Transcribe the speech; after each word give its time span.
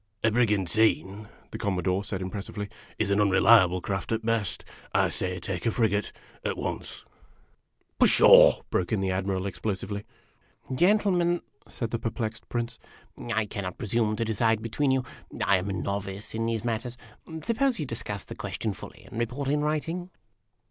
"A 0.23 0.31
brigantine," 0.31 1.27
the 1.51 1.59
Commodore 1.59 2.03
said 2.03 2.23
impressively," 2.23 2.69
is 2.97 3.11
an 3.11 3.19
unre 3.19 3.39
liable 3.39 3.81
craft 3.81 4.11
at 4.11 4.25
best. 4.25 4.65
I 4.95 5.09
say, 5.09 5.39
take 5.39 5.67
a 5.67 5.69
frigate, 5.69 6.11
at 6.43 6.57
once."" 6.57 7.05
Pshaw!" 8.01 8.61
broke 8.71 8.91
in 8.91 8.99
the 8.99 9.11
Admiral 9.11 9.45
explosively." 9.45 10.03
Gentlemen," 10.73 11.43
said 11.67 11.91
the 11.91 11.99
perplexed 11.99 12.49
Prince," 12.49 12.79
I 13.35 13.45
cannot 13.45 13.77
presume 13.77 14.15
to 14.15 14.25
decide 14.25 14.63
between 14.63 14.89
you. 14.89 15.03
I 15.45 15.57
am 15.57 15.69
a 15.69 15.73
novice 15.73 16.33
in 16.33 16.47
these 16.47 16.65
matters. 16.65 16.97
Suppose 17.43 17.79
you 17.79 17.85
discuss 17.85 18.25
the 18.25 18.33
question 18.33 18.73
fully, 18.73 19.03
and 19.03 19.19
report 19.19 19.49
in 19.49 19.61
writing?" 19.61 20.09